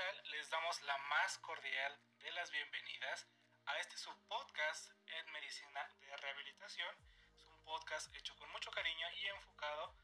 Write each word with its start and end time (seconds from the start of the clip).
tal? 0.00 0.30
Les 0.30 0.48
damos 0.48 0.80
la 0.82 0.96
más 1.12 1.36
cordial 1.40 1.92
de 2.20 2.32
las 2.32 2.50
bienvenidas 2.50 3.28
a 3.66 3.76
este 3.80 3.98
subpodcast 3.98 4.88
en 5.06 5.32
medicina 5.32 5.86
de 6.00 6.16
rehabilitación. 6.16 6.96
Es 7.36 7.44
un 7.44 7.62
podcast 7.64 8.14
hecho 8.16 8.34
con 8.36 8.50
mucho 8.50 8.70
cariño 8.70 9.06
y 9.20 9.26
enfocado 9.26 9.94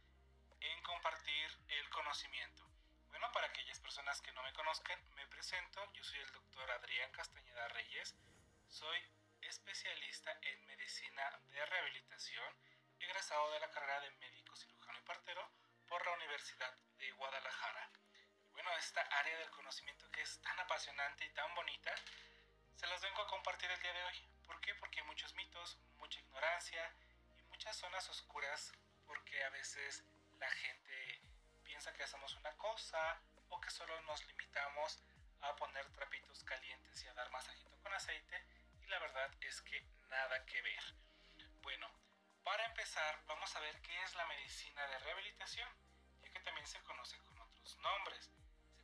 en 0.60 0.82
compartir 0.82 1.50
el 1.68 1.88
conocimiento. 1.88 2.62
Bueno, 3.08 3.32
para 3.32 3.46
aquellas 3.46 3.80
personas 3.80 4.20
que 4.20 4.32
no 4.32 4.42
me 4.42 4.52
conozcan, 4.52 5.00
me 5.14 5.26
presento. 5.28 5.80
Yo 5.94 6.04
soy 6.04 6.18
el 6.18 6.32
doctor 6.32 6.70
Adrián 6.72 7.10
Castañeda 7.12 7.66
Reyes. 7.68 8.14
Soy 8.68 9.00
especialista 9.40 10.38
en 10.42 10.66
medicina 10.66 11.40
de 11.48 11.64
rehabilitación, 11.64 12.54
egresado 12.98 13.50
de 13.50 13.60
la 13.60 13.70
carrera 13.70 14.00
de 14.00 14.10
médico 14.10 14.54
cirujano 14.56 14.98
y 14.98 15.06
partero 15.06 15.50
por 15.88 16.04
la 16.04 16.12
Universidad 16.12 16.76
de 16.98 17.10
Guadalajara 17.12 17.90
bueno, 18.56 18.74
esta 18.78 19.02
área 19.02 19.36
del 19.36 19.50
conocimiento 19.50 20.10
que 20.10 20.22
es 20.22 20.40
tan 20.40 20.58
apasionante 20.58 21.26
y 21.26 21.28
tan 21.34 21.54
bonita, 21.54 21.94
se 22.74 22.86
las 22.86 23.02
vengo 23.02 23.20
a 23.20 23.26
compartir 23.26 23.70
el 23.70 23.80
día 23.82 23.92
de 23.92 24.04
hoy. 24.04 24.28
¿Por 24.46 24.58
qué? 24.62 24.74
Porque 24.76 25.00
hay 25.00 25.06
muchos 25.06 25.34
mitos, 25.34 25.78
mucha 25.98 26.20
ignorancia 26.20 26.90
y 27.38 27.42
muchas 27.50 27.76
zonas 27.76 28.08
oscuras 28.08 28.72
porque 29.04 29.44
a 29.44 29.50
veces 29.50 30.04
la 30.38 30.50
gente 30.50 31.20
piensa 31.64 31.92
que 31.92 32.04
hacemos 32.04 32.34
una 32.36 32.56
cosa 32.56 33.20
o 33.50 33.60
que 33.60 33.70
solo 33.70 34.00
nos 34.02 34.24
limitamos 34.26 35.02
a 35.42 35.54
poner 35.56 35.86
trapitos 35.92 36.42
calientes 36.44 37.04
y 37.04 37.08
a 37.08 37.14
dar 37.14 37.30
masajito 37.30 37.78
con 37.82 37.92
aceite 37.92 38.42
y 38.80 38.86
la 38.86 38.98
verdad 39.00 39.30
es 39.42 39.60
que 39.60 39.82
nada 40.08 40.46
que 40.46 40.62
ver. 40.62 40.82
Bueno, 41.60 41.90
para 42.42 42.64
empezar 42.64 43.22
vamos 43.26 43.54
a 43.54 43.60
ver 43.60 43.78
qué 43.82 44.02
es 44.02 44.14
la 44.14 44.24
medicina 44.24 44.86
de 44.86 44.98
rehabilitación, 45.00 45.68
ya 46.22 46.30
que 46.30 46.40
también 46.40 46.66
se 46.66 46.80
conoce 46.84 47.18
con 47.18 47.38
otros 47.42 47.76
nombres 47.80 48.30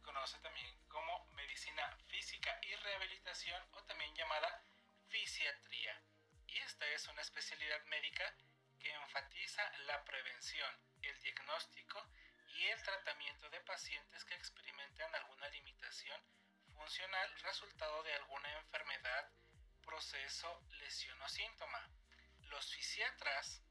conoce 0.03 0.39
también 0.39 0.69
como 0.89 1.27
medicina 1.33 1.97
física 2.09 2.59
y 2.63 2.75
rehabilitación 2.77 3.63
o 3.73 3.83
también 3.85 4.15
llamada 4.15 4.63
fisiatría. 5.09 6.01
Y 6.47 6.59
esta 6.59 6.87
es 6.89 7.09
una 7.09 7.23
especialidad 7.23 7.83
médica 7.87 8.35
que 8.79 8.93
enfatiza 8.93 9.63
la 9.87 10.05
prevención, 10.05 10.71
el 11.03 11.19
diagnóstico 11.21 12.07
y 12.49 12.67
el 12.67 12.83
tratamiento 12.83 13.49
de 13.51 13.61
pacientes 13.61 14.25
que 14.25 14.35
experimentan 14.35 15.15
alguna 15.15 15.49
limitación 15.49 16.21
funcional 16.75 17.31
resultado 17.41 18.03
de 18.03 18.15
alguna 18.15 18.51
enfermedad, 18.59 19.31
proceso, 19.85 20.63
lesión 20.81 21.21
o 21.23 21.29
síntoma. 21.29 21.89
Los 22.49 22.75
fisiatras, 22.75 23.63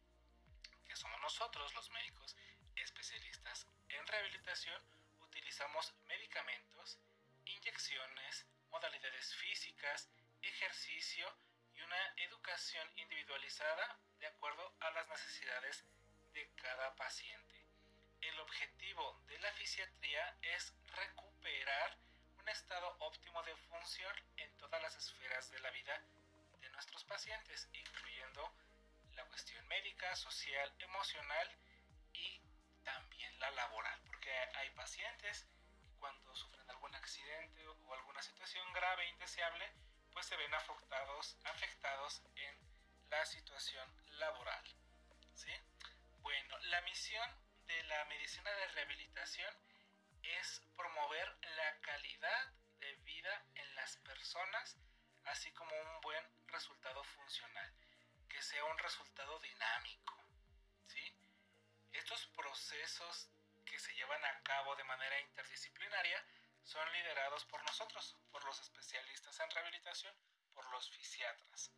que 0.85 0.95
somos 0.95 1.19
nosotros 1.21 1.73
los 1.75 1.89
médicos 1.91 2.35
especialistas 2.75 3.67
en 3.89 4.07
rehabilitación, 4.07 4.81
utilizamos 5.31 5.93
medicamentos, 6.07 6.99
inyecciones, 7.45 8.45
modalidades 8.69 9.33
físicas, 9.35 10.09
ejercicio 10.41 11.25
y 11.73 11.81
una 11.81 12.13
educación 12.17 12.85
individualizada 12.97 13.97
de 14.19 14.27
acuerdo 14.27 14.75
a 14.81 14.91
las 14.91 15.07
necesidades 15.07 15.85
de 16.33 16.51
cada 16.55 16.93
paciente. 16.97 17.65
El 18.19 18.37
objetivo 18.41 19.23
de 19.27 19.39
la 19.39 19.53
fisiatría 19.53 20.37
es 20.41 20.73
recuperar 20.97 21.97
un 22.35 22.49
estado 22.49 22.93
óptimo 22.99 23.41
de 23.43 23.55
función 23.55 24.13
en 24.35 24.51
todas 24.57 24.81
las 24.81 24.95
esferas 24.97 25.49
de 25.49 25.59
la 25.61 25.71
vida 25.71 25.97
de 26.59 26.69
nuestros 26.71 27.05
pacientes, 27.05 27.69
incluyendo 27.71 28.53
la 29.15 29.23
cuestión 29.25 29.65
médica, 29.69 30.13
social, 30.17 30.73
emocional 30.79 31.57
también 32.83 33.39
la 33.39 33.51
laboral, 33.51 34.01
porque 34.05 34.31
hay 34.55 34.69
pacientes 34.71 35.45
que 35.81 35.91
cuando 35.99 36.35
sufren 36.35 36.69
algún 36.69 36.93
accidente 36.95 37.67
o 37.67 37.93
alguna 37.93 38.21
situación 38.21 38.71
grave 38.73 39.03
e 39.03 39.09
indeseable, 39.09 39.71
pues 40.11 40.25
se 40.25 40.35
ven 40.35 40.53
afectados, 40.53 41.37
afectados 41.45 42.21
en 42.35 42.57
la 43.09 43.25
situación 43.25 43.87
laboral. 44.19 44.63
¿sí? 45.35 45.51
Bueno, 46.21 46.59
la 46.59 46.81
misión 46.81 47.29
de 47.67 47.83
la 47.83 48.05
medicina 48.05 48.51
de 48.51 48.67
rehabilitación 48.69 49.53
es 50.23 50.61
promover 50.75 51.37
la 51.55 51.79
calidad 51.81 52.53
de 52.79 52.93
vida 53.03 53.45
en 53.55 53.75
las 53.75 53.97
personas, 53.97 54.77
así 55.25 55.51
como 55.53 55.75
un 55.75 56.01
buen 56.01 56.23
resultado 56.47 57.03
funcional, 57.03 57.73
que 58.27 58.41
sea 58.41 58.63
un 58.65 58.77
resultado 58.77 59.39
dinámico. 59.39 60.15
¿sí? 60.87 61.13
Estos 61.91 62.25
procesos 62.27 63.29
que 63.65 63.79
se 63.79 63.93
llevan 63.93 64.23
a 64.25 64.43
cabo 64.43 64.75
de 64.75 64.83
manera 64.83 65.19
interdisciplinaria 65.21 66.25
son 66.63 66.91
liderados 66.91 67.45
por 67.45 67.63
nosotros, 67.63 68.17
por 68.31 68.43
los 68.45 68.59
especialistas 68.59 69.39
en 69.39 69.49
rehabilitación, 69.51 70.15
por 70.53 70.65
los 70.71 70.89
fisiatras. 70.91 71.71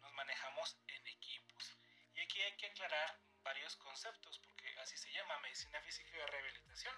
Nos 0.00 0.12
manejamos 0.12 0.76
en 0.88 1.06
equipos. 1.06 1.76
Y 2.14 2.20
aquí 2.20 2.42
hay 2.42 2.56
que 2.56 2.66
aclarar 2.66 3.18
varios 3.42 3.76
conceptos, 3.76 4.38
porque 4.40 4.78
así 4.80 4.96
se 4.96 5.12
llama 5.12 5.38
medicina 5.40 5.80
física 5.82 6.16
y 6.16 6.26
rehabilitación. 6.26 6.94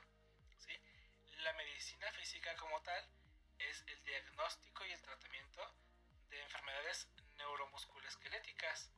¿sí? 0.58 0.78
La 1.38 1.52
medicina 1.54 2.10
física 2.12 2.54
como 2.56 2.80
tal 2.82 3.08
es 3.58 3.84
el 3.86 4.02
diagnóstico 4.04 4.84
y 4.86 4.92
el 4.92 5.02
tratamiento 5.02 5.74
de 6.30 6.40
enfermedades 6.40 7.08
neuromusculoesqueléticas, 7.36 8.90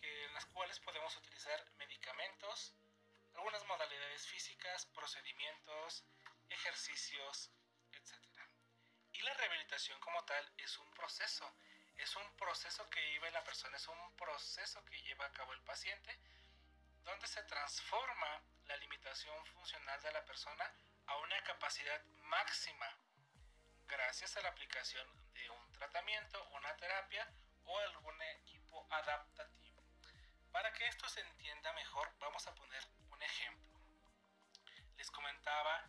que, 0.00 0.24
en 0.24 0.34
las 0.34 0.46
cuales 0.46 0.80
podemos 0.80 1.16
utilizar 1.16 1.64
medicamentos, 1.76 2.74
algunas 3.34 3.64
modalidades 3.66 4.26
físicas, 4.26 4.86
procedimientos, 4.86 6.04
ejercicios, 6.48 7.50
etc. 7.92 8.14
Y 9.12 9.22
la 9.22 9.34
rehabilitación 9.34 9.98
como 10.00 10.24
tal 10.24 10.52
es 10.58 10.78
un 10.78 10.90
proceso, 10.92 11.50
es 11.96 12.16
un 12.16 12.36
proceso 12.36 12.88
que 12.90 13.00
vive 13.00 13.30
la 13.30 13.44
persona, 13.44 13.76
es 13.76 13.88
un 13.88 14.16
proceso 14.16 14.84
que 14.84 15.00
lleva 15.02 15.26
a 15.26 15.32
cabo 15.32 15.52
el 15.52 15.62
paciente, 15.62 16.18
donde 17.04 17.26
se 17.26 17.42
transforma 17.44 18.42
la 18.66 18.76
limitación 18.76 19.44
funcional 19.46 20.00
de 20.02 20.12
la 20.12 20.24
persona 20.24 20.72
a 21.06 21.16
una 21.18 21.42
capacidad 21.44 22.02
máxima 22.04 22.96
gracias 23.86 24.36
a 24.36 24.42
la 24.42 24.48
aplicación 24.48 25.06
de 25.34 25.50
un 25.50 25.72
tratamiento, 25.72 26.42
una 26.50 26.74
terapia 26.76 27.28
o 27.64 27.78
algún 27.78 28.22
equipo 28.22 28.86
adaptativo. 28.90 29.82
Para 30.50 30.72
que 30.72 30.86
esto 30.86 31.08
se 31.08 31.20
entienda 31.20 31.72
mejor, 31.72 32.10
vamos 32.18 32.46
a 32.46 32.54
poner 32.54 32.82
ejemplo. 33.22 33.80
Les 34.96 35.10
comentaba 35.10 35.88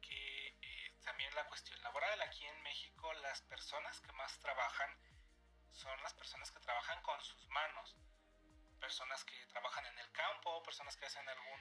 que 0.00 0.48
eh, 0.60 0.94
también 1.02 1.34
la 1.34 1.46
cuestión 1.46 1.80
laboral, 1.82 2.20
aquí 2.22 2.46
en 2.46 2.62
México 2.62 3.12
las 3.14 3.42
personas 3.42 4.00
que 4.00 4.12
más 4.12 4.38
trabajan 4.38 4.90
son 5.72 6.00
las 6.02 6.14
personas 6.14 6.50
que 6.50 6.60
trabajan 6.60 7.00
con 7.02 7.20
sus 7.22 7.48
manos, 7.48 7.96
personas 8.80 9.24
que 9.24 9.46
trabajan 9.46 9.84
en 9.86 9.98
el 9.98 10.10
campo, 10.12 10.62
personas 10.62 10.96
que 10.96 11.06
hacen 11.06 11.28
algún, 11.28 11.60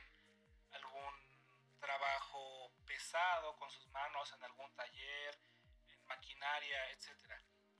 algún 0.72 1.80
trabajo 1.80 2.72
pesado 2.86 3.56
con 3.58 3.70
sus 3.70 3.88
manos 3.90 4.32
en 4.34 4.44
algún 4.44 4.74
taller, 4.76 5.40
maquinaria, 6.08 6.92
etc. 6.92 7.10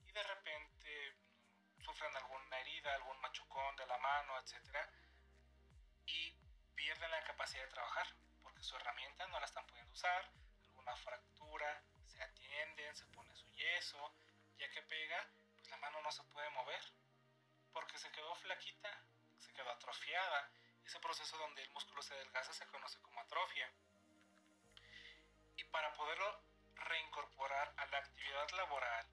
Y 0.04 0.12
de 0.12 0.22
repente 0.22 1.16
sufren 1.80 2.14
alguna 2.16 2.60
herida, 2.60 2.94
algún 2.94 3.18
machucón 3.20 3.76
de 3.76 3.86
la 3.86 3.98
mano, 3.98 4.38
etc. 4.40 4.54
Y 6.06 6.35
pierden 6.76 7.10
la 7.10 7.24
capacidad 7.24 7.64
de 7.64 7.70
trabajar 7.70 8.06
porque 8.42 8.62
su 8.62 8.76
herramienta 8.76 9.26
no 9.26 9.40
la 9.40 9.46
están 9.46 9.66
pudiendo 9.66 9.92
usar, 9.92 10.30
alguna 10.62 10.94
fractura, 10.96 11.82
se 12.06 12.22
atienden, 12.22 12.94
se 12.94 13.06
pone 13.06 13.34
su 13.34 13.50
yeso, 13.52 14.14
ya 14.58 14.70
que 14.70 14.82
pega, 14.82 15.28
pues 15.56 15.68
la 15.70 15.76
mano 15.78 16.00
no 16.02 16.12
se 16.12 16.22
puede 16.24 16.48
mover 16.50 16.80
porque 17.72 17.98
se 17.98 18.10
quedó 18.10 18.34
flaquita, 18.36 18.88
se 19.38 19.52
quedó 19.52 19.70
atrofiada. 19.70 20.50
Ese 20.84 21.00
proceso 21.00 21.36
donde 21.36 21.62
el 21.62 21.70
músculo 21.72 22.00
se 22.00 22.14
adelgaza 22.14 22.52
se 22.52 22.66
conoce 22.68 22.98
como 23.00 23.20
atrofia. 23.20 23.70
Y 25.56 25.64
para 25.64 25.92
poderlo 25.94 26.40
reincorporar 26.76 27.74
a 27.76 27.86
la 27.86 27.98
actividad 27.98 28.48
laboral, 28.52 29.06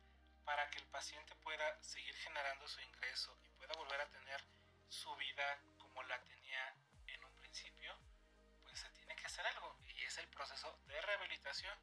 para 0.46 0.70
que 0.70 0.80
el 0.80 0.86
paciente 0.88 1.36
pueda 1.38 1.84
seguir 1.84 2.16
generando 2.16 2.68
su 2.68 2.80
ingreso 2.82 3.38
y 3.44 3.50
pueda 3.50 3.74
volver 3.76 4.00
a 4.02 4.10
tener 4.10 4.44
su 4.88 5.14
vida 5.16 5.60
como 5.80 6.04
la 6.04 6.22
tenía 6.24 6.76
pues 8.64 8.80
se 8.80 8.90
tiene 8.90 9.16
que 9.16 9.28
hacer 9.28 9.46
algo 9.46 9.78
y 9.86 10.04
es 10.04 10.18
el 10.18 10.28
proceso 10.30 10.76
de 10.88 11.00
rehabilitación 11.02 11.78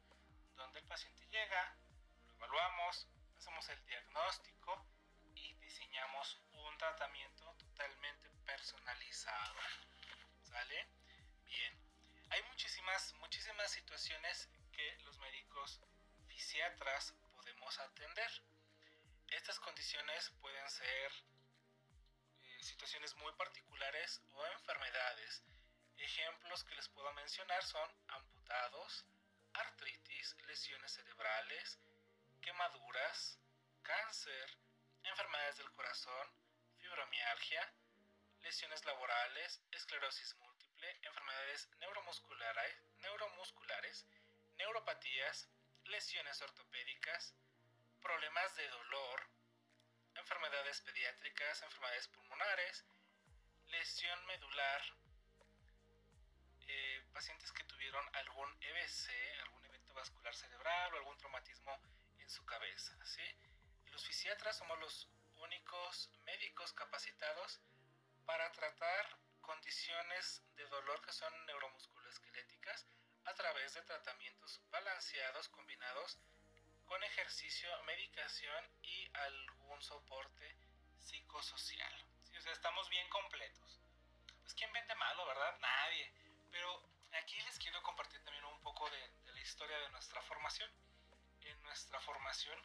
donde 0.57 0.79
el 0.79 0.85
paciente 0.85 1.25
llega, 1.27 1.77
lo 2.25 2.33
evaluamos, 2.33 3.07
hacemos 3.37 3.69
el 3.69 3.85
diagnóstico 3.85 4.85
y 5.33 5.53
diseñamos 5.55 6.41
un 6.51 6.77
tratamiento 6.77 7.55
totalmente 7.55 8.29
personalizado. 8.45 9.55
¿Sale? 10.43 10.87
Bien. 11.45 11.73
Hay 12.31 12.43
muchísimas, 12.43 13.13
muchísimas 13.15 13.71
situaciones 13.71 14.49
que 14.73 14.97
los 15.05 15.17
médicos 15.19 15.79
fisiatras 16.27 17.13
podemos 17.31 17.79
atender. 17.79 18.29
Estas 19.29 19.57
condiciones 19.61 20.31
pueden 20.41 20.69
ser 20.69 21.11
eh, 22.43 22.63
situaciones 22.63 23.15
muy 23.15 23.31
particulares 23.33 24.21
o 24.33 24.45
enfermedades. 24.47 25.43
Ejemplos 26.01 26.63
que 26.63 26.75
les 26.75 26.89
puedo 26.89 27.11
mencionar 27.13 27.63
son 27.63 27.89
amputados, 28.07 29.05
artritis, 29.53 30.35
lesiones 30.47 30.91
cerebrales, 30.91 31.79
quemaduras, 32.41 33.39
cáncer, 33.83 34.57
enfermedades 35.03 35.57
del 35.57 35.71
corazón, 35.71 36.27
fibromialgia, 36.79 37.73
lesiones 38.41 38.83
laborales, 38.85 39.61
esclerosis 39.71 40.35
múltiple, 40.37 40.99
enfermedades 41.03 41.69
neuromusculares, 41.79 42.81
neuromusculares 42.97 44.05
neuropatías, 44.57 45.49
lesiones 45.85 46.41
ortopédicas, 46.41 47.35
problemas 48.01 48.55
de 48.55 48.67
dolor, 48.69 49.29
enfermedades 50.15 50.81
pediátricas, 50.81 51.61
enfermedades 51.63 52.07
pulmonares, 52.09 52.85
lesión 53.67 54.25
medular, 54.27 54.81
eh, 56.71 57.03
pacientes 57.11 57.51
que 57.51 57.65
tuvieron 57.65 58.03
algún 58.15 58.49
EBC, 58.61 59.09
algún 59.43 59.65
evento 59.65 59.93
vascular 59.93 60.33
cerebral 60.33 60.93
o 60.93 60.97
algún 60.97 61.17
traumatismo 61.17 61.77
en 62.19 62.29
su 62.29 62.45
cabeza. 62.45 62.95
¿sí? 63.03 63.23
Los 63.87 64.05
fisiatras 64.05 64.57
somos 64.57 64.79
los 64.79 65.09
únicos 65.35 66.09
médicos 66.23 66.71
capacitados 66.73 67.59
para 68.25 68.49
tratar 68.53 69.17
condiciones 69.41 70.41
de 70.55 70.65
dolor 70.67 71.01
que 71.01 71.11
son 71.11 71.33
neuromusculoesqueléticas 71.45 72.87
a 73.25 73.33
través 73.33 73.73
de 73.73 73.81
tratamientos 73.81 74.61
balanceados 74.69 75.49
combinados 75.49 76.19
con 76.85 77.03
ejercicio, 77.03 77.69
medicación 77.83 78.71
y 78.81 79.09
algún 79.13 79.81
soporte 79.81 80.55
psicosocial. 80.99 81.93
O 82.37 82.41
sea, 82.41 82.53
estamos 82.53 82.89
bien 82.89 83.07
completos. 83.09 83.79
Pues 84.41 84.53
¿quién 84.53 84.71
vende 84.71 84.95
malo, 84.95 85.25
verdad? 85.25 85.57
Nadie. 85.59 86.20
Pero 86.51 86.83
aquí 87.13 87.39
les 87.41 87.57
quiero 87.59 87.81
compartir 87.81 88.21
también 88.23 88.43
un 88.45 88.61
poco 88.61 88.89
de, 88.89 89.31
la 89.33 89.39
historia 89.39 89.77
de 89.79 89.89
nuestra 89.89 90.21
formación. 90.21 90.69
En 91.41 91.63
nuestra 91.63 91.99
formación 92.01 92.59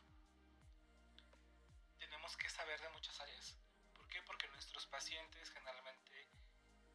tenemos 1.99 2.37
que 2.37 2.51
saber 2.51 2.81
de 2.81 2.89
muchas 2.91 3.19
áreas. 3.21 3.57
¿Por 3.95 4.09
qué? 4.09 4.21
Porque 4.23 4.49
nuestros 4.49 4.87
pacientes 4.87 5.51
generalmente 5.51 6.29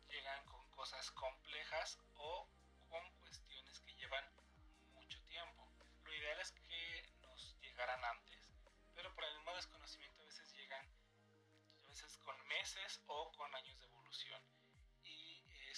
llegan 0.10 0.46
con 0.46 0.70
cosas 0.72 1.10
complejas 1.12 1.98
o 2.16 2.48
con 2.90 3.12
cuestiones 3.20 3.80
que 3.82 3.94
llevan 3.96 4.26
mucho 4.94 5.22
tiempo. 5.24 5.72
Lo 6.04 6.14
ideal 6.14 6.40
es 6.42 6.52
que 6.52 7.10
nos 7.22 7.58
llegaran 7.62 8.04
antes, 8.04 8.52
pero 8.94 9.14
por 9.16 9.24
el 9.24 9.36
mismo 9.36 9.56
desconocimiento 9.56 10.22
a 10.22 10.26
veces 10.26 10.54
llegan 10.54 10.86
a 11.86 11.88
veces 11.88 12.18
con 12.18 12.36
meses 12.48 13.02
o 13.08 13.32
con 13.32 13.56
años 13.56 13.80
de 13.80 13.86
evolución. 13.86 14.61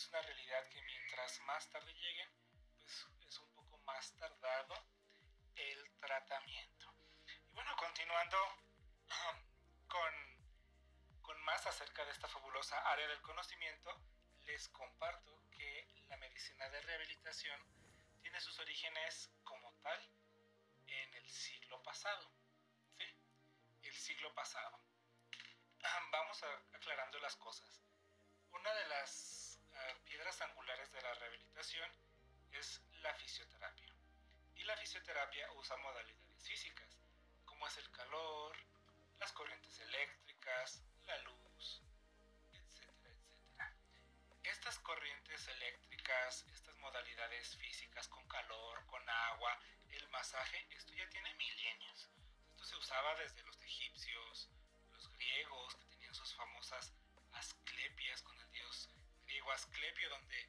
Es 0.04 0.10
una 0.10 0.22
realidad 0.22 0.68
que 0.68 0.82
mientras 0.82 1.40
más 1.44 1.70
tarde 1.70 1.94
lleguen, 1.94 2.30
pues 2.78 3.08
es 3.26 3.40
un 3.40 3.50
poco 3.54 3.78
más 3.86 4.14
tardado 4.18 4.76
el 5.56 5.98
tratamiento. 6.02 6.94
Y 7.26 7.54
bueno, 7.54 7.74
continuando 7.78 8.38
con, 9.88 10.14
con 11.22 11.42
más 11.44 11.66
acerca 11.68 12.04
de 12.04 12.12
esta 12.12 12.28
fabulosa 12.28 12.78
área 12.92 13.08
del 13.08 13.22
conocimiento, 13.22 13.98
les 14.42 14.68
comparto 14.70 15.42
que 15.52 15.88
la 16.10 16.18
medicina 16.18 16.68
de 16.68 16.82
rehabilitación 16.82 17.62
tiene 18.22 18.42
sus 18.42 18.60
orígenes 18.60 19.32
como 19.46 19.74
tal 19.84 20.06
en 20.86 21.14
el 21.14 21.30
siglo 21.30 21.82
pasado. 21.82 22.30
¿sí? 22.98 23.06
El 23.84 23.96
siglo 23.96 24.36
pasado. 24.36 24.82
Vamos 26.12 26.44
aclarando 26.74 27.20
las 27.20 27.38
cosas. 27.38 27.82
Una 28.52 28.74
de 28.74 28.88
las 28.88 29.53
ah, 29.76 29.94
piedras 30.06 30.42
angulares 30.42 30.92
de 30.92 31.02
la 31.02 31.14
rehabilitación 31.16 31.90
es 32.52 32.82
la 33.02 33.14
fisioterapia. 33.16 33.94
Y 34.56 34.64
la 34.64 34.78
fisioterapia 34.78 35.52
usa 35.54 35.78
modalidades 35.78 36.44
físicas, 36.44 36.98
como 37.46 37.68
es 37.68 37.78
el 37.78 37.90
calor, 37.92 38.56
las 39.20 39.32
corrientes 39.32 39.80
eléctricas, 39.80 40.84
la 41.06 41.18
luz, 41.20 41.84
estas 44.44 44.78
corrientes 44.80 45.48
eléctricas, 45.48 46.46
estas 46.54 46.76
modalidades 46.78 47.56
físicas 47.58 48.08
con 48.08 48.26
calor, 48.28 48.86
con 48.86 49.10
agua, 49.10 49.60
el 49.90 50.08
masaje, 50.10 50.68
esto 50.72 50.94
ya 50.94 51.08
tiene 51.10 51.34
milenios. 51.36 52.10
Esto 52.52 52.66
se 52.66 52.76
usaba 52.76 53.16
desde 53.16 53.42
los 53.44 53.62
egipcios, 53.62 54.50
los 54.92 55.12
griegos, 55.14 55.76
que 55.76 55.86
tenían 55.86 56.14
sus 56.14 56.34
famosas 56.36 56.94
asclepias 57.32 58.22
con 58.22 58.40
el 58.40 58.52
dios 58.52 58.90
griego 59.34 59.52
Asclepio, 59.52 60.10
donde 60.10 60.48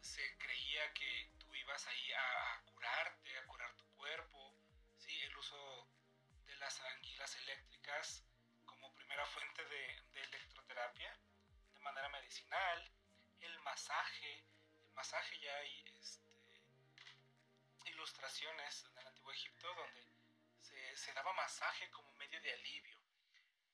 se 0.00 0.36
creía 0.38 0.92
que 0.94 1.30
tú 1.38 1.54
ibas 1.54 1.86
ahí 1.86 2.12
a, 2.12 2.60
curarte, 2.64 3.38
a 3.38 3.46
curar 3.46 3.72
tu 3.76 3.86
cuerpo. 3.92 4.56
¿sí? 4.98 5.12
El 5.22 5.36
uso 5.36 5.88
de 6.44 6.56
las 6.56 6.80
anguilas 6.80 7.36
eléctricas 7.36 8.24
como 8.64 8.92
primera 8.94 9.24
fuente 9.26 9.64
de, 9.64 10.02
electroterapia 10.22 11.16
de 11.72 11.78
manera 11.78 12.08
medicinal 12.08 12.92
el 13.42 13.56
masaje. 13.60 14.44
El 14.88 14.92
masaje 14.94 15.38
ya 15.38 15.54
hay 15.54 15.84
este, 16.00 16.34
ilustraciones 17.84 18.86
en 18.86 18.98
el 18.98 19.06
antiguo 19.06 19.30
Egipto 19.32 19.72
donde 19.72 20.96
se 20.96 21.12
daba 21.12 21.32
masaje 21.34 21.88
como 21.90 22.12
medio 22.14 22.40
de 22.40 22.52
alivio. 22.54 23.00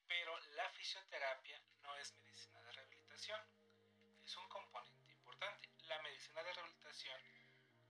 Pero 0.07 0.39
la 0.57 0.69
fisioterapia 0.73 1.59
no 1.81 1.97
es 1.97 2.15
medicina 2.19 2.61
de 2.61 2.73
rehabilitación. 2.73 3.41
Es 4.27 4.37
un 4.37 4.49
componente 4.49 5.13
importante. 5.13 5.71
La 5.83 6.03
medicina 6.03 6.43
de 6.43 6.53
rehabilitación 6.53 7.21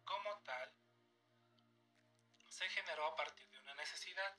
como 0.04 0.36
tal 0.40 0.70
se 2.46 2.68
generó 2.68 3.06
a 3.06 3.16
partir 3.16 3.48
de 3.48 3.58
una 3.60 3.74
necesidad. 3.76 4.36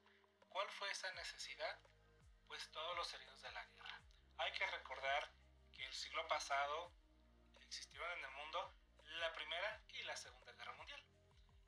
¿Cuál 0.47 0.69
fue 0.69 0.91
esa 0.91 1.11
necesidad? 1.13 1.79
Pues 2.45 2.69
todos 2.69 2.95
los 2.97 3.11
heridos 3.15 3.41
de 3.41 3.51
la 3.51 3.65
guerra. 3.65 3.99
Hay 4.37 4.51
que 4.51 4.67
recordar 4.67 5.31
que 5.73 5.87
el 5.87 5.93
siglo 5.95 6.27
pasado 6.27 6.91
existieron 7.61 8.11
en 8.19 8.25
el 8.25 8.31
mundo 8.31 8.75
la 9.19 9.33
Primera 9.33 9.81
y 9.89 10.03
la 10.03 10.15
Segunda 10.15 10.51
Guerra 10.51 10.73
Mundial. 10.73 11.03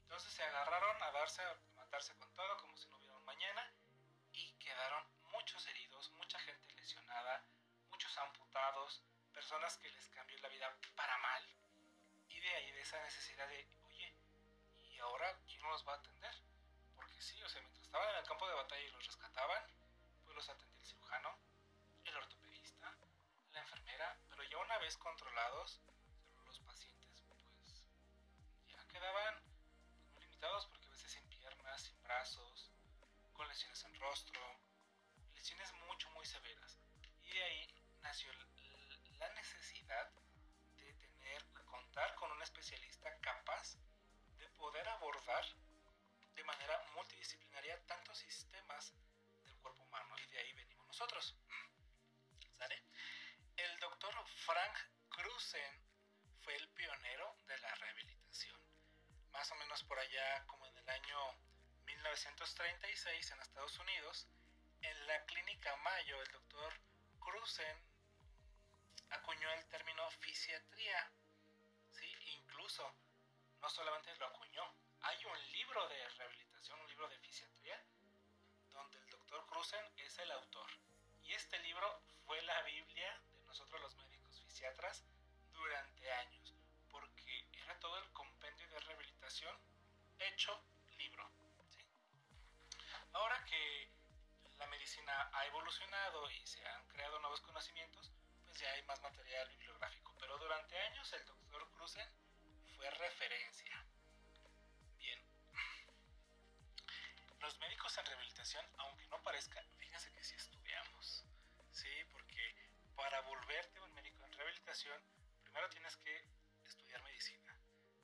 Entonces 0.04 0.32
se 0.32 0.44
agarraron 0.44 1.02
a 1.02 1.12
darse, 1.12 1.42
a 1.42 1.58
matarse 1.76 2.16
con 2.18 2.32
todo 2.36 2.56
como 2.58 2.78
si 2.78 2.88
no 2.90 2.98
hubiera 2.98 3.16
un 3.16 3.26
mañana 3.26 3.74
y 4.32 4.54
quedaron 4.60 5.04
muchos 5.32 5.66
heridos, 5.66 6.12
mucha 6.12 6.38
gente 6.38 6.72
lesionada, 6.76 7.44
muchos 7.90 8.16
amputados, 8.20 9.04
personas 9.40 9.78
que 9.78 9.90
les 9.90 10.10
cambió 10.10 10.38
la 10.40 10.50
vida 10.50 10.78
para 10.98 11.18
mal. 11.20 11.42
Y 12.28 12.42
de 12.42 12.56
ahí, 12.56 12.72
de 12.74 12.82
esa 12.82 13.02
necesidad 13.02 13.48
de, 13.48 13.70
oye, 13.84 14.14
¿y 14.76 15.00
ahora 15.00 15.34
quién 15.48 15.62
los 15.62 15.88
va 15.88 15.94
a 15.94 15.96
atender? 15.96 16.36
Porque 16.94 17.22
sí, 17.22 17.42
o 17.42 17.48
sea, 17.48 17.62
mientras 17.62 17.86
estaban 17.86 18.10
en 18.10 18.18
el 18.18 18.26
campo 18.26 18.46
de 18.50 18.56
batalla 18.56 18.86
y 18.86 18.92
los 18.92 19.06
rescataban, 19.08 19.64
pues 20.26 20.36
los 20.36 20.50
atendía 20.50 20.82
el 20.82 20.86
cirujano, 20.86 21.40
el 22.04 22.18
ortopedista, 22.18 22.98
la 23.54 23.62
enfermera, 23.62 24.20
pero 24.30 24.44
ya 24.44 24.58
una 24.58 24.78
vez 24.80 24.98
controlados, 24.98 25.80
los 26.44 26.60
pacientes 26.60 27.24
pues 27.30 27.42
ya 28.68 28.86
quedaban 28.90 29.42
muy 30.12 30.24
limitados 30.24 30.68
porque 30.68 30.86
a 30.86 30.92
veces 30.92 31.14
sin 31.14 31.26
piernas, 31.30 31.82
sin 31.82 32.04
brazos, 32.04 32.74
con 33.32 33.48
lesiones 33.48 33.82
en 33.86 33.96
rostro, 34.02 34.42
lesiones 35.34 35.72
mucho 35.88 36.10
muy 36.12 36.26
severas. 36.26 36.78
Y 37.24 37.32
de 37.32 37.44
ahí 37.44 37.68
nació 38.02 38.34
especialista 42.60 43.18
capaz 43.22 43.78
de 44.38 44.50
poder 44.50 44.86
abordar 44.90 45.46
de 46.36 46.44
manera 46.44 46.78
multidisciplinaria 46.94 47.80
tantos 47.86 48.18
sistemas 48.18 48.94
del 49.46 49.58
cuerpo 49.60 49.82
humano 49.84 50.14
y 50.20 50.26
de 50.28 50.40
ahí 50.40 50.52
venimos 50.52 50.86
nosotros. 50.88 51.38
¿Sale? 52.52 52.84
El 53.56 53.80
doctor 53.80 54.14
Frank 54.46 54.78
Cruzen 55.08 55.86
fue 56.42 56.54
el 56.58 56.68
pionero 56.72 57.38
de 57.48 57.58
la 57.60 57.74
rehabilitación. 57.76 58.60
Más 59.32 59.50
o 59.52 59.56
menos 59.56 59.82
por 59.86 59.98
allá 59.98 60.46
como 60.48 60.68
en 60.68 60.78
el 60.80 60.90
año 60.90 61.18
1936 61.86 63.32
en 63.32 63.40
Estados 63.40 63.80
Unidos, 63.80 64.28
en 64.82 65.08
la 65.08 65.24
clínica 65.28 65.74
Mayo 65.78 66.22
el 66.22 66.32
doctor 66.32 66.74
Cruzen 67.22 67.86
acuñó 69.12 69.50
el 69.54 69.66
término 69.70 70.12
fisiatría. 70.12 71.10
No 73.70 73.76
solamente 73.76 74.16
lo 74.16 74.26
acuñó, 74.26 74.64
hay 75.02 75.26
un 75.26 75.52
libro 75.52 75.88
de 75.90 76.10
rehabilitación, 76.10 76.80
un 76.80 76.88
libro 76.88 77.08
de 77.08 77.20
fisiatría, 77.20 77.80
donde 78.72 78.98
el 78.98 79.10
doctor 79.12 79.46
Cruzen 79.46 79.86
es 79.98 80.18
el 80.18 80.32
autor. 80.32 80.72
Y 81.22 81.34
este 81.36 81.60
libro 81.60 82.02
fue 82.26 82.42
la 82.42 82.64
Biblia 82.64 83.22
nosotros 83.46 83.80
los 83.80 83.96
médicos 83.98 84.42
fisiatras 84.42 85.06
durante 85.52 86.12
años, 86.14 86.56
porque 86.90 87.48
era 87.62 87.80
todo 87.80 87.96
el 88.00 88.12
compendio 88.12 88.68
de 88.70 88.80
rehabilitación 88.80 89.56
hecho 90.18 90.64
libro. 90.98 91.30
Ahora 93.14 93.46
que 93.46 93.92
la 94.58 94.66
medicina 94.66 95.30
ha 95.32 95.46
evolucionado 95.46 96.28
y 96.32 96.48
se 96.48 96.68
han 96.68 96.88
creado 96.88 97.20
nuevos 97.20 97.42
conocimientos, 97.42 98.12
pues 98.46 98.58
ya 98.58 98.72
hay 98.72 98.82
más 98.88 99.00
material 99.04 99.48
bibliográfico, 99.50 100.16
pero 100.20 100.40
durante 100.40 100.76
años 100.76 101.14
el 101.14 101.24
doctor 101.28 101.70
Cruzen 101.70 102.29
fue 102.80 102.90
referencia. 102.92 103.86
Bien, 104.98 105.20
los 107.42 107.60
médicos 107.60 107.98
en 107.98 108.06
rehabilitación, 108.06 108.66
aunque 108.78 109.06
no 109.08 109.22
parezca, 109.22 109.62
fíjense 109.78 110.10
que 110.14 110.24
sí 110.24 110.36
estudiamos. 110.36 111.26
Sí, 111.74 111.92
porque 112.10 112.56
para 112.96 113.20
volverte 113.20 113.82
un 113.82 113.94
médico 113.96 114.24
en 114.26 114.32
rehabilitación, 114.32 114.98
primero 115.44 115.68
tienes 115.68 115.98
que 115.98 116.24
estudiar 116.64 117.02
medicina. 117.02 117.60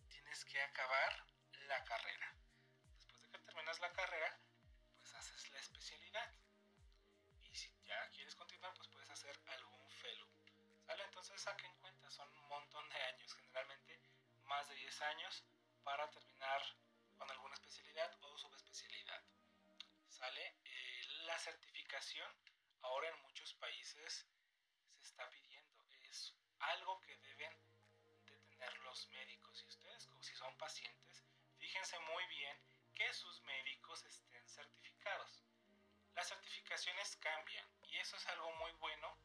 Tienes 0.10 0.44
que 0.44 0.62
acabar 0.62 1.26
la 1.70 1.82
carrera. 1.86 2.36
Después 2.98 3.22
de 3.22 3.30
que 3.30 3.40
terminas 3.40 3.80
la 3.80 3.94
carrera, 3.94 4.38
pues 4.98 5.14
haces 5.16 5.52
la 5.52 5.60
especialidad. 5.60 6.34
Y 7.44 7.56
si 7.56 7.72
ya 7.86 8.10
quieres 8.10 8.36
continuar, 8.36 8.74
pues 8.74 8.90
puedes 8.90 9.10
hacer 9.10 9.40
algún 9.48 9.90
fellow. 9.90 10.28
¿Sale? 10.86 11.04
Entonces 11.06 11.42
saquen 11.42 11.74
cuenta, 11.78 12.10
son 12.12 12.30
un 12.38 12.48
montón 12.50 12.88
de 12.90 12.98
años, 12.98 13.34
generalmente 13.36 13.85
más 14.46 14.68
de 14.70 14.76
10 14.76 15.02
años 15.02 15.44
para 15.84 16.10
terminar 16.10 16.62
con 17.18 17.30
alguna 17.30 17.56
especialidad 17.56 18.12
o 18.22 18.38
subespecialidad. 18.38 19.24
¿Sale? 20.10 20.58
Eh, 20.64 21.04
la 21.26 21.38
certificación 21.40 22.32
ahora 22.82 23.10
en 23.10 23.22
muchos 23.22 23.54
países 23.56 24.28
se 24.98 25.04
está 25.04 25.30
pidiendo. 25.30 25.86
Es 26.04 26.34
algo 26.60 27.00
que 27.02 27.18
deben 27.18 27.54
de 28.26 28.38
tener 28.40 28.78
los 28.80 29.08
médicos. 29.10 29.64
Y 29.64 29.68
ustedes, 29.68 30.10
si 30.22 30.36
son 30.36 30.56
pacientes, 30.58 31.24
fíjense 31.58 31.98
muy 32.00 32.26
bien 32.28 32.58
que 32.94 33.14
sus 33.14 33.42
médicos 33.42 34.04
estén 34.06 34.48
certificados. 34.48 35.44
Las 36.14 36.30
certificaciones 36.30 37.16
cambian 37.18 37.68
y 37.84 37.98
eso 37.98 38.16
es 38.16 38.28
algo 38.28 38.52
muy 38.54 38.72
bueno 38.74 39.18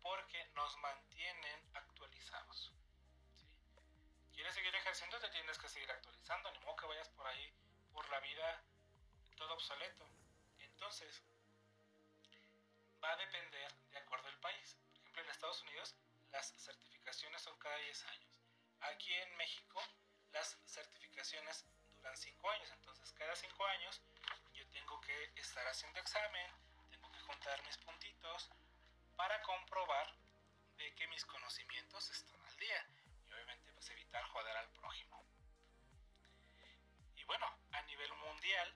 porque 0.00 0.44
nos 0.54 0.76
mantienen 0.78 1.60
actualizados. 1.74 2.72
¿Quieres 4.48 4.64
seguir 4.64 4.74
ejerciendo? 4.76 5.20
Te 5.20 5.28
tienes 5.28 5.58
que 5.58 5.68
seguir 5.68 5.90
actualizando, 5.90 6.50
ni 6.52 6.58
modo 6.60 6.74
que 6.76 6.86
vayas 6.86 7.10
por 7.10 7.26
ahí 7.26 7.52
por 7.92 8.08
la 8.08 8.18
vida 8.20 8.64
todo 9.36 9.52
obsoleto. 9.52 10.08
Entonces, 10.60 11.22
va 13.04 13.12
a 13.12 13.16
depender 13.16 13.70
de 13.90 13.98
acuerdo 13.98 14.26
al 14.28 14.40
país. 14.40 14.78
Por 14.88 15.00
ejemplo, 15.00 15.22
en 15.22 15.28
Estados 15.28 15.62
Unidos 15.64 15.94
las 16.32 16.54
certificaciones 16.56 17.42
son 17.42 17.58
cada 17.58 17.76
10 17.76 18.06
años. 18.06 18.32
Aquí 18.80 19.12
en 19.12 19.36
México 19.36 19.82
las 20.32 20.56
certificaciones 20.64 21.66
duran 21.94 22.16
5 22.16 22.50
años, 22.50 22.70
entonces 22.70 23.12
cada 23.12 23.36
5 23.36 23.66
años 23.66 24.00
yo 24.54 24.66
tengo 24.70 24.98
que 25.02 25.30
estar 25.36 25.68
haciendo 25.68 26.00
examen, 26.00 26.50
tengo 26.88 27.12
que 27.12 27.20
juntar 27.20 27.62
mis 27.64 27.76
puntitos 27.76 28.48
para 29.14 29.42
comprobar 29.42 30.16
de 30.78 30.94
que 30.94 31.06
mis 31.08 31.26
conocimientos 31.26 32.08
están 32.08 32.42
al 32.46 32.56
día 32.56 32.88
pues 33.78 33.90
evitar 33.90 34.24
joder 34.24 34.56
al 34.56 34.68
prójimo. 34.70 35.24
Y 37.14 37.22
bueno, 37.26 37.46
a 37.70 37.82
nivel 37.82 38.12
mundial 38.14 38.74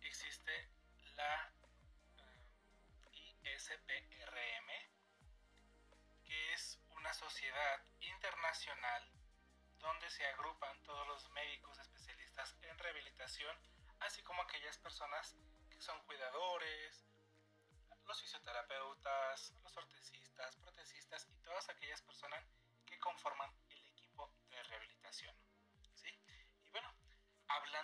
existe 0.00 0.72
la 1.14 1.52
ISPRM, 3.44 4.68
que 6.24 6.52
es 6.52 6.80
una 6.88 7.14
sociedad 7.14 7.84
internacional 8.00 9.12
donde 9.78 10.10
se 10.10 10.26
agrupan 10.26 10.82
todos 10.82 11.06
los 11.06 11.30
médicos 11.30 11.78
especialistas 11.78 12.56
en 12.62 12.76
rehabilitación, 12.76 13.56
así 14.00 14.20
como 14.24 14.42
aquellas 14.42 14.78
personas 14.78 15.36
que 15.70 15.80
son 15.80 16.02
cuidadores, 16.06 17.06
los 18.04 18.20
fisioterapeutas, 18.20 19.54
los 19.62 19.76
ortesistas, 19.76 20.56
protecistas 20.56 21.28
y 21.30 21.38
todas 21.38 21.68
aquellas 21.68 22.02
personas 22.02 22.44
que 22.84 22.98
conforman 22.98 23.59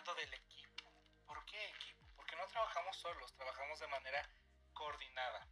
hablando 0.07 0.15
del 0.15 0.35
equipo, 0.35 0.93
¿por 1.27 1.45
qué 1.47 1.71
equipo? 1.71 2.07
Porque 2.15 2.37
no 2.37 2.47
trabajamos 2.47 2.97
solos, 2.97 3.35
trabajamos 3.35 3.81
de 3.81 3.89
manera 3.89 4.29
coordinada. 4.73 5.49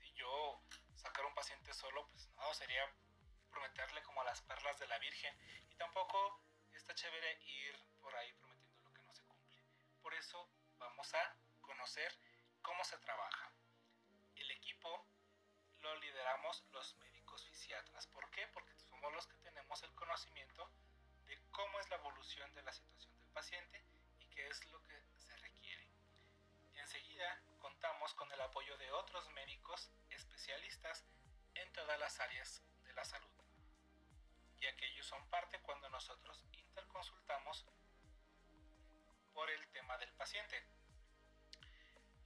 Si 0.00 0.12
yo 0.14 0.60
sacar 0.96 1.24
un 1.24 1.34
paciente 1.34 1.72
solo, 1.72 2.08
pues 2.08 2.28
no, 2.30 2.52
sería 2.54 2.84
prometerle 3.50 4.02
como 4.02 4.24
las 4.24 4.40
perlas 4.42 4.78
de 4.80 4.88
la 4.88 4.98
Virgen. 4.98 5.32
Y 5.70 5.76
tampoco 5.76 6.42
está 6.72 6.92
chévere 6.94 7.40
ir 7.44 7.78
por 8.00 8.14
ahí 8.16 8.32
prometiendo 8.32 8.82
lo 8.82 8.92
que 8.92 9.02
no 9.02 9.14
se 9.14 9.24
cumple. 9.26 9.62
Por 10.02 10.12
eso 10.14 10.50
vamos 10.78 11.14
a 11.14 11.36
conocer 11.60 12.18
cómo 12.62 12.82
se 12.84 12.98
trabaja. 12.98 13.52
El 14.34 14.50
equipo 14.50 15.06
lo 15.78 15.94
lideramos 16.00 16.64
los 16.72 16.96
médicos 16.96 17.46
fisiatras. 17.46 18.08
¿Por 18.08 18.28
qué? 18.30 18.48
Porque 18.48 18.74
somos 18.74 19.12
los 19.12 19.26
que 19.28 19.36
tenemos 19.38 19.80
el 19.84 19.94
conocimiento 19.94 20.68
de 21.26 21.38
cómo 21.50 21.80
es 21.80 21.88
la 21.90 21.96
evolución 21.96 22.52
de 22.54 22.62
la 22.62 22.72
situación 22.72 23.16
del 23.18 23.28
paciente 23.28 23.84
y 24.18 24.26
qué 24.26 24.46
es 24.48 24.64
lo 24.70 24.82
que 24.82 25.00
se 25.16 25.36
requiere. 25.36 25.88
Enseguida 26.74 27.42
contamos 27.58 28.14
con 28.14 28.30
el 28.32 28.40
apoyo 28.40 28.76
de 28.78 28.90
otros 28.92 29.28
médicos 29.30 29.90
especialistas 30.10 31.04
en 31.54 31.72
todas 31.72 31.98
las 31.98 32.20
áreas 32.20 32.62
de 32.84 32.92
la 32.92 33.04
salud, 33.04 33.32
ya 34.60 34.76
que 34.76 34.86
ellos 34.86 35.06
son 35.06 35.24
parte 35.30 35.60
cuando 35.60 35.88
nosotros 35.88 36.44
interconsultamos 36.52 37.64
por 39.32 39.50
el 39.50 39.66
tema 39.68 39.96
del 39.98 40.12
paciente. 40.12 40.62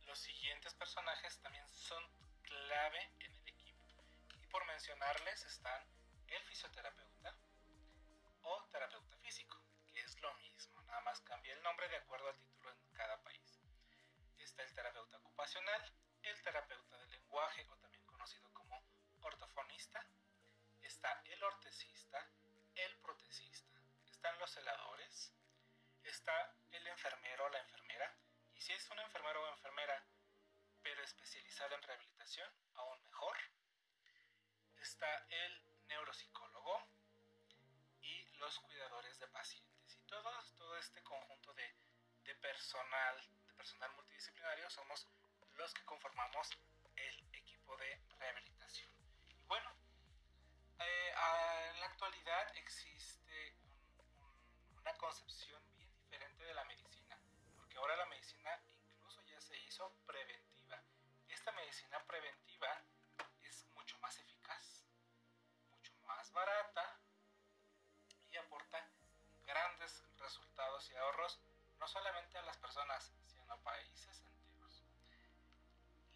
Los 0.07 0.19
siguientes 0.19 0.75
personajes 0.75 1.39
también 1.41 1.69
son 1.69 2.03
clave 2.43 3.11
en 3.21 3.35
el 3.35 3.49
equipo 3.49 4.05
y 4.43 4.47
por 4.47 4.65
mencionarles 4.67 5.45
están 5.45 5.85
el 6.29 6.43
fisioterapeuta 6.45 7.35
o 8.49 8.65
terapeuta 8.71 9.17
físico, 9.19 9.61
que 9.93 10.01
es 10.01 10.19
lo 10.21 10.33
mismo, 10.35 10.81
nada 10.83 11.01
más 11.03 11.21
cambia 11.21 11.53
el 11.53 11.63
nombre 11.63 11.87
de 11.89 11.97
acuerdo 11.97 12.29
al 12.29 12.41
título 12.41 12.71
en 12.71 12.93
cada 12.95 13.23
país. 13.23 13.61
Está 14.39 14.63
el 14.63 14.73
terapeuta 14.73 15.19
ocupacional, 15.19 15.93
el 16.23 16.43
terapeuta 16.43 16.97
del 16.97 17.11
lenguaje 17.11 17.67
o 17.69 17.77
también 17.77 18.05
conocido 18.07 18.51
como 18.55 18.83
ortofonista, 19.21 20.03
está 20.81 21.21
el 21.27 21.43
ortesista, 21.43 22.27
el 22.75 22.97
protesista, 23.01 23.79
están 24.07 24.39
los 24.39 24.51
celadores, 24.51 25.35
está 26.03 26.57
el 26.71 26.87
enfermero 26.87 27.45
o 27.45 27.49
la 27.51 27.61
enfermera, 27.61 28.17
y 28.55 28.61
si 28.63 28.73
es 28.73 28.91
un 28.91 28.99
enfermero 29.01 29.43
o 29.43 29.49
enfermera, 29.53 30.03
pero 30.83 31.03
especializado 31.03 31.75
en 31.75 31.83
rehabilitación, 31.83 32.51
aún 32.77 33.03
mejor, 33.05 33.37
está 34.81 35.27
el 35.29 35.87
neuropsicólogo 35.89 36.98
los 38.39 38.59
cuidadores 38.61 39.19
de 39.19 39.29
pacientes. 39.29 39.97
Y 39.97 40.03
todo, 40.07 40.31
todo 40.57 40.77
este 40.79 41.03
conjunto 41.03 41.53
de, 41.55 41.75
de 42.25 42.35
personal, 42.37 43.17
de 43.47 43.55
personal 43.55 43.91
multidisciplinario, 43.93 44.71
somos 44.71 45.07
los 45.55 45.75
que 45.75 45.85
conformamos 45.85 46.49
el 46.97 47.29
equipo 47.33 47.77
de 47.77 48.01
rehabilitación. 48.19 48.91
Y 49.29 49.35
bueno, 49.47 49.71
eh, 50.79 51.15
en 51.71 51.81
la 51.81 51.87
actualidad 51.87 52.57
existe 52.57 53.57
una 54.77 54.95
concepción 54.95 55.63
bien 55.77 55.93
diferente 55.97 56.45
de 56.45 56.55
la 56.55 56.65
medicina, 56.65 57.19
porque 57.57 57.77
ahora 57.77 57.97
la 57.97 58.07
medicina 58.07 58.51
incluso 58.89 59.23
ya 59.25 59.41
se 59.41 59.57
hizo 59.59 59.93
preventiva. 60.07 60.83
Esta 61.29 61.53
medicina 61.53 62.03
preventiva 62.05 62.83
es 63.43 63.65
mucho 63.75 63.99
más 63.99 64.17
eficaz, 64.19 64.85
mucho 65.71 65.93
más 66.07 66.31
barata 66.33 66.68
no 71.89 71.93
solamente 71.93 72.37
a 72.37 72.43
las 72.43 72.59
personas, 72.59 73.11
sino 73.25 73.51
a 73.51 73.57
países 73.63 74.23
enteros. 74.23 74.85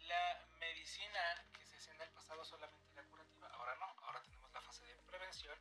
La 0.01 0.45
medicina 0.59 1.19
que 1.51 1.65
se 1.65 1.77
hacía 1.77 1.93
en 1.95 2.01
el 2.01 2.09
pasado 2.11 2.45
solamente 2.45 2.91
era 2.91 3.03
curativa, 3.07 3.47
ahora 3.47 3.73
no, 3.77 3.87
ahora 4.05 4.21
tenemos 4.21 4.51
la 4.53 4.61
fase 4.61 4.85
de 4.85 4.95
prevención 4.97 5.57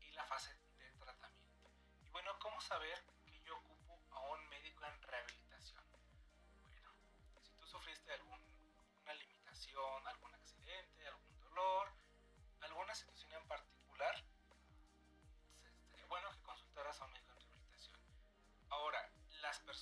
y 0.00 0.10
la 0.10 0.24
fase 0.24 0.52
de 0.78 0.90
tratamiento. 0.98 1.70
Y 2.02 2.08
bueno, 2.08 2.36
¿cómo 2.40 2.60
saber 2.60 3.00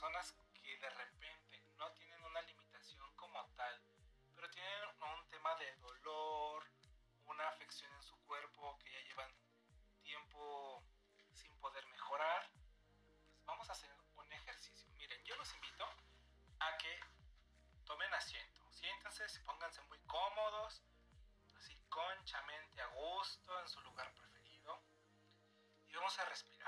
personas 0.03 0.35
que 0.53 0.77
de 0.79 0.91
repente 0.91 1.63
no 1.79 1.89
tienen 1.93 2.25
una 2.25 2.43
limitación 2.43 3.09
como 3.15 3.39
tal, 3.55 3.81
pero 4.35 4.51
tienen 4.51 4.73
un 5.01 5.29
tema 5.29 5.55
de 5.55 5.77
dolor, 5.77 6.67
una 7.27 7.47
afección 7.47 7.93
en 7.95 8.03
su 8.03 8.17
cuerpo 8.25 8.77
que 8.81 8.91
ya 8.91 9.01
llevan 9.03 9.33
tiempo 10.03 10.83
sin 11.33 11.57
poder 11.61 11.87
mejorar, 11.87 12.51
pues 13.31 13.45
vamos 13.45 13.69
a 13.69 13.73
hacer 13.75 13.95
un 14.17 14.33
ejercicio. 14.33 14.91
Miren, 14.97 15.23
yo 15.23 15.37
los 15.37 15.55
invito 15.55 15.87
a 16.59 16.77
que 16.79 16.99
tomen 17.85 18.13
asiento, 18.13 18.61
siéntense, 18.73 19.41
pónganse 19.45 19.83
muy 19.83 20.01
cómodos, 20.01 20.83
así 21.59 21.77
conchamente 21.89 22.83
a 22.83 22.87
gusto 22.89 23.61
en 23.61 23.69
su 23.69 23.81
lugar 23.83 24.13
preferido 24.15 24.83
y 25.87 25.95
vamos 25.95 26.19
a 26.19 26.25
respirar. 26.25 26.62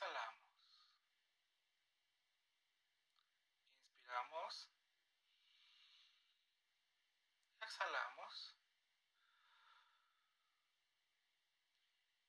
exhalamos. 0.00 0.40
Inspiramos. 3.92 4.70
Exhalamos. 7.60 8.56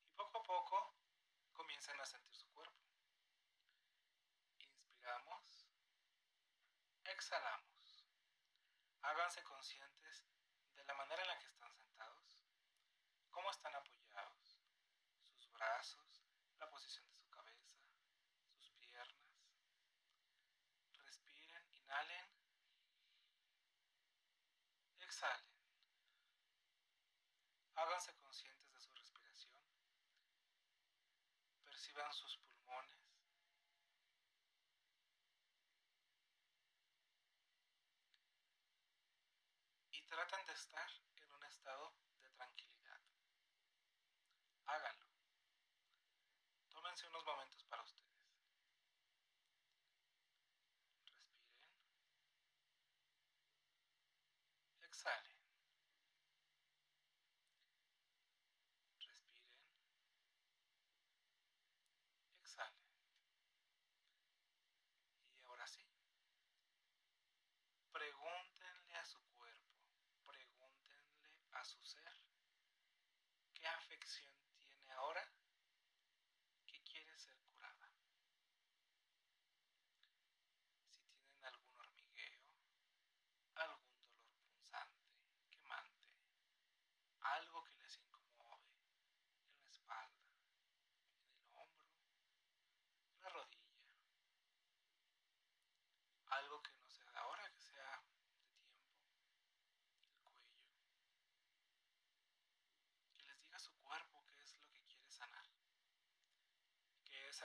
Y 0.04 0.10
poco 0.18 0.40
a 0.40 0.44
poco 0.44 0.96
comienzan 1.54 2.00
a 2.02 2.06
sentir 2.06 2.36
su 2.36 2.50
cuerpo. 2.50 2.76
Inspiramos. 4.60 5.68
Exhalamos. 7.06 8.06
Háganse 9.02 9.44
conscientes 9.44 10.26
de 10.76 10.84
la 10.84 10.94
manera 10.96 11.22
en 11.22 11.28
la 11.30 11.40
que 11.40 11.48
están 11.48 11.74
sentados, 11.74 12.40
cómo 13.32 13.50
están 13.50 13.74
apoyados, 13.76 14.60
sus 15.24 15.52
brazos 15.54 16.11
exhalen. 25.12 25.46
Háganse 27.76 28.16
conscientes 28.16 28.72
de 28.72 28.80
su 28.80 28.94
respiración. 28.94 29.62
Perciban 31.66 32.14
sus 32.14 32.38
pulmones. 32.38 32.98
Y 39.92 40.02
traten 40.04 40.46
de 40.46 40.54
estar 40.54 40.90
en 41.18 41.32
un 41.34 41.44
estado 41.44 41.94
de 42.22 42.30
tranquilidad. 42.30 43.02
Háganlo. 44.66 45.08
Tómense 46.70 47.08
unos 47.08 47.26
momentos. 47.26 47.61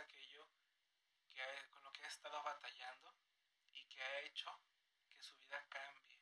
aquello 0.01 0.49
que 1.31 1.43
con 1.71 1.83
lo 1.83 1.93
que 1.93 2.05
ha 2.05 2.09
estado 2.09 2.43
batallando 2.43 3.15
y 3.73 3.85
que 3.87 4.03
ha 4.03 4.21
hecho 4.21 4.51
que 5.09 5.23
su 5.23 5.37
vida 5.39 5.65
cambie 5.69 6.21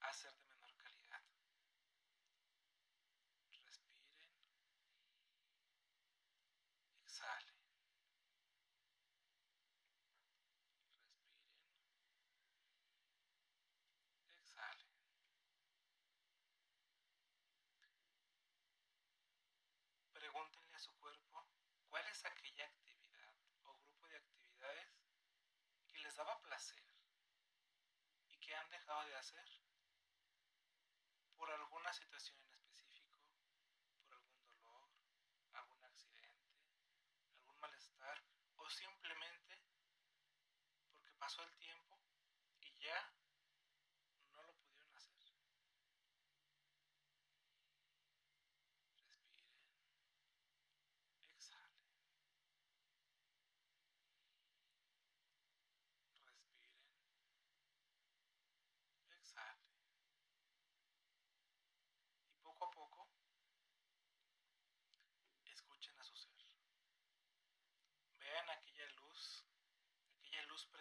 a 0.00 0.12
ser 0.12 0.34
de 0.34 0.44
menor 0.46 0.74
calidad. 0.76 1.22
Respiren. 3.64 4.28
Exhalen. 7.02 7.56
Respiren. 9.64 10.04
Exhalen. 14.42 14.88
Pregúntenle 20.12 20.74
a 20.74 20.78
su 20.78 20.92
cuerpo 20.96 21.43
dejado 28.84 29.08
de 29.08 29.16
hacer 29.16 29.48
por 31.36 31.50
alguna 31.50 31.90
situación 31.92 32.43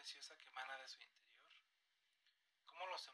preciosa 0.04 0.36
que 0.36 0.50
emana 0.50 0.78
de 0.80 0.88
su 0.89 1.02
interior, 1.02 1.63
cómo 2.66 2.86
los 2.88 3.08